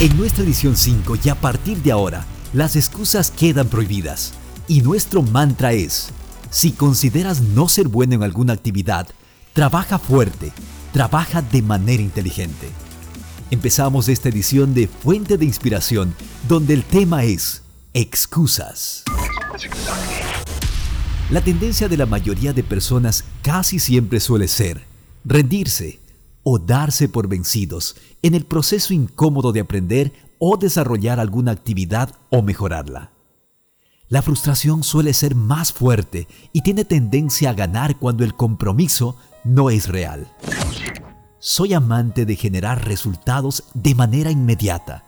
[0.00, 4.32] En nuestra edición 5 y a partir de ahora, las excusas quedan prohibidas.
[4.68, 6.10] Y nuestro mantra es,
[6.50, 9.08] si consideras no ser bueno en alguna actividad,
[9.54, 10.52] trabaja fuerte,
[10.92, 12.68] trabaja de manera inteligente.
[13.50, 16.14] Empezamos esta edición de Fuente de Inspiración,
[16.46, 19.02] donde el tema es excusas.
[21.28, 24.86] La tendencia de la mayoría de personas casi siempre suele ser
[25.24, 25.98] rendirse
[26.50, 32.40] o darse por vencidos en el proceso incómodo de aprender o desarrollar alguna actividad o
[32.40, 33.10] mejorarla.
[34.08, 39.68] La frustración suele ser más fuerte y tiene tendencia a ganar cuando el compromiso no
[39.68, 40.26] es real.
[41.38, 45.04] Soy amante de generar resultados de manera inmediata.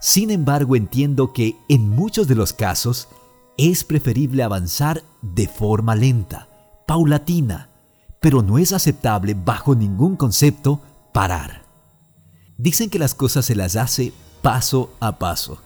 [0.00, 3.08] Sin embargo, entiendo que en muchos de los casos
[3.56, 6.46] es preferible avanzar de forma lenta,
[6.86, 7.71] paulatina,
[8.22, 10.80] pero no es aceptable bajo ningún concepto
[11.12, 11.64] parar.
[12.56, 15.58] Dicen que las cosas se las hace paso a paso,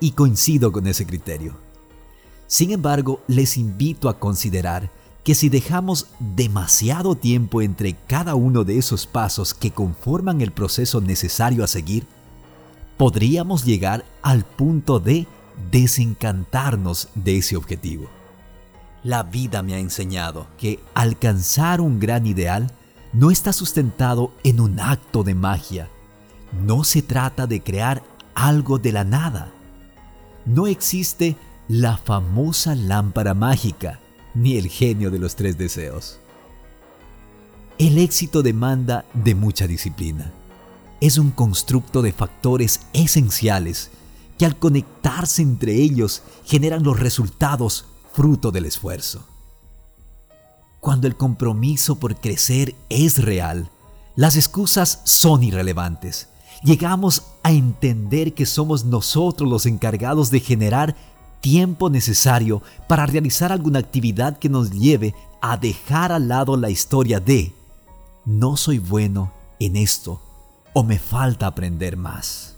[0.00, 1.54] y coincido con ese criterio.
[2.46, 4.90] Sin embargo, les invito a considerar
[5.22, 11.02] que si dejamos demasiado tiempo entre cada uno de esos pasos que conforman el proceso
[11.02, 12.06] necesario a seguir,
[12.96, 15.26] podríamos llegar al punto de
[15.70, 18.17] desencantarnos de ese objetivo.
[19.08, 22.70] La vida me ha enseñado que alcanzar un gran ideal
[23.14, 25.88] no está sustentado en un acto de magia.
[26.66, 28.02] No se trata de crear
[28.34, 29.50] algo de la nada.
[30.44, 31.36] No existe
[31.68, 33.98] la famosa lámpara mágica
[34.34, 36.20] ni el genio de los tres deseos.
[37.78, 40.32] El éxito demanda de mucha disciplina.
[41.00, 43.90] Es un constructo de factores esenciales
[44.36, 47.86] que al conectarse entre ellos generan los resultados
[48.18, 49.24] fruto del esfuerzo.
[50.80, 53.70] Cuando el compromiso por crecer es real,
[54.16, 56.28] las excusas son irrelevantes.
[56.64, 60.96] Llegamos a entender que somos nosotros los encargados de generar
[61.40, 67.20] tiempo necesario para realizar alguna actividad que nos lleve a dejar al lado la historia
[67.20, 67.54] de
[68.24, 69.30] no soy bueno
[69.60, 70.20] en esto
[70.72, 72.57] o me falta aprender más.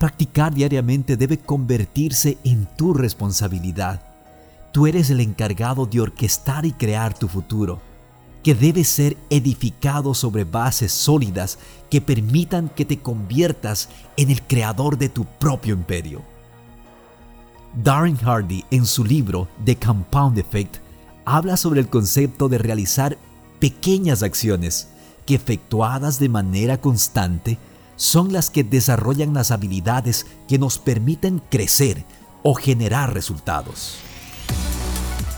[0.00, 4.00] Practicar diariamente debe convertirse en tu responsabilidad.
[4.72, 7.82] Tú eres el encargado de orquestar y crear tu futuro,
[8.42, 11.58] que debe ser edificado sobre bases sólidas
[11.90, 16.22] que permitan que te conviertas en el creador de tu propio imperio.
[17.74, 20.78] Darren Hardy en su libro The Compound Effect
[21.26, 23.18] habla sobre el concepto de realizar
[23.58, 24.88] pequeñas acciones
[25.26, 27.58] que efectuadas de manera constante
[28.00, 32.06] son las que desarrollan las habilidades que nos permiten crecer
[32.42, 33.96] o generar resultados.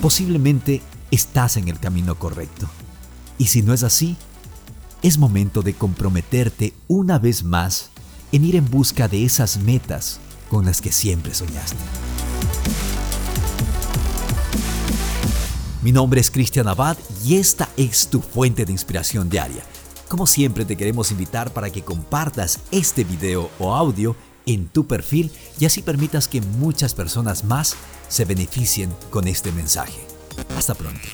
[0.00, 0.80] Posiblemente
[1.10, 2.66] estás en el camino correcto.
[3.36, 4.16] Y si no es así,
[5.02, 7.90] es momento de comprometerte una vez más
[8.32, 10.18] en ir en busca de esas metas
[10.48, 11.76] con las que siempre soñaste.
[15.82, 19.62] Mi nombre es Cristian Abad y esta es tu fuente de inspiración diaria
[20.08, 25.30] como siempre te queremos invitar para que compartas este video o audio en tu perfil
[25.58, 27.76] y así permitas que muchas personas más
[28.08, 30.00] se beneficien con este mensaje.
[30.56, 31.06] Hasta pronto.